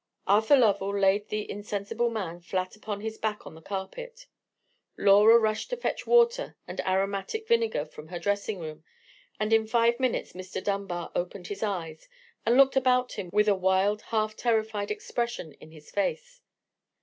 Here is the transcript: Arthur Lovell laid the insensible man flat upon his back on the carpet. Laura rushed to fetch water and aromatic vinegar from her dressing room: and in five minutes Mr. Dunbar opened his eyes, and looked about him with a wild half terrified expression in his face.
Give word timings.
Arthur 0.25 0.57
Lovell 0.57 0.97
laid 0.97 1.27
the 1.29 1.47
insensible 1.47 2.09
man 2.09 2.41
flat 2.41 2.75
upon 2.75 3.01
his 3.01 3.19
back 3.19 3.45
on 3.45 3.53
the 3.53 3.61
carpet. 3.61 4.25
Laura 4.97 5.37
rushed 5.37 5.69
to 5.69 5.77
fetch 5.77 6.07
water 6.07 6.57
and 6.67 6.81
aromatic 6.81 7.47
vinegar 7.47 7.85
from 7.85 8.07
her 8.07 8.17
dressing 8.17 8.59
room: 8.59 8.83
and 9.39 9.53
in 9.53 9.67
five 9.67 9.99
minutes 9.99 10.33
Mr. 10.33 10.59
Dunbar 10.63 11.11
opened 11.13 11.49
his 11.49 11.61
eyes, 11.61 12.09
and 12.47 12.57
looked 12.57 12.75
about 12.75 13.11
him 13.11 13.29
with 13.31 13.47
a 13.47 13.53
wild 13.53 14.01
half 14.01 14.35
terrified 14.35 14.89
expression 14.89 15.53
in 15.59 15.69
his 15.69 15.91
face. 15.91 16.41